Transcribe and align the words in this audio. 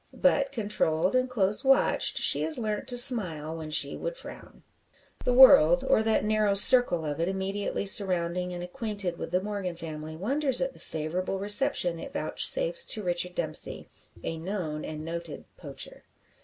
But, 0.21 0.51
controlled 0.51 1.15
and 1.15 1.29
close 1.29 1.63
watched, 1.63 2.17
she 2.17 2.41
has 2.41 2.57
learnt 2.57 2.87
to 2.87 2.97
smile 2.97 3.55
when 3.55 3.69
she 3.69 3.95
would 3.95 4.17
frown. 4.17 4.63
The 5.25 5.31
world 5.31 5.85
or 5.87 6.01
that 6.01 6.25
narrow 6.25 6.55
circle 6.55 7.05
of 7.05 7.19
it 7.19 7.27
immediately 7.27 7.85
surrounding 7.85 8.51
and 8.51 8.63
acquainted 8.63 9.19
with 9.19 9.29
the 9.29 9.43
Morgan 9.43 9.75
family 9.75 10.15
wonders 10.15 10.59
at 10.59 10.73
the 10.73 10.79
favourable 10.79 11.37
reception 11.37 11.99
it 11.99 12.13
vouchsafes 12.13 12.83
to 12.87 13.03
Richard 13.03 13.35
Dempsey 13.35 13.89
a 14.23 14.39
known 14.39 14.83
and 14.83 15.05
noted 15.05 15.45
poacher. 15.55 16.03